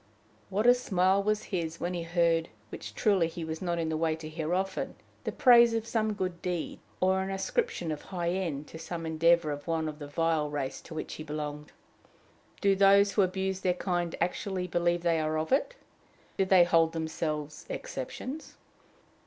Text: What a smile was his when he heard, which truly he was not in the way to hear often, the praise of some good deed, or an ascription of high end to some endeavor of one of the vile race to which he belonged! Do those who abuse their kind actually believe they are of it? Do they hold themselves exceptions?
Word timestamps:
What 0.49 0.65
a 0.65 0.73
smile 0.73 1.21
was 1.21 1.43
his 1.53 1.79
when 1.79 1.93
he 1.93 2.01
heard, 2.01 2.49
which 2.69 2.95
truly 2.95 3.27
he 3.27 3.45
was 3.45 3.61
not 3.61 3.77
in 3.77 3.89
the 3.89 3.95
way 3.97 4.15
to 4.15 4.27
hear 4.27 4.51
often, 4.55 4.95
the 5.25 5.31
praise 5.31 5.75
of 5.75 5.85
some 5.85 6.13
good 6.13 6.41
deed, 6.41 6.79
or 6.99 7.21
an 7.21 7.29
ascription 7.29 7.91
of 7.91 8.01
high 8.01 8.29
end 8.31 8.65
to 8.69 8.79
some 8.79 9.05
endeavor 9.05 9.51
of 9.51 9.67
one 9.67 9.87
of 9.87 9.99
the 9.99 10.07
vile 10.07 10.49
race 10.49 10.81
to 10.81 10.95
which 10.95 11.13
he 11.13 11.23
belonged! 11.23 11.71
Do 12.61 12.75
those 12.75 13.11
who 13.11 13.21
abuse 13.21 13.59
their 13.59 13.75
kind 13.75 14.15
actually 14.19 14.65
believe 14.65 15.03
they 15.03 15.19
are 15.19 15.37
of 15.37 15.51
it? 15.51 15.75
Do 16.35 16.45
they 16.45 16.63
hold 16.63 16.93
themselves 16.93 17.67
exceptions? 17.69 18.57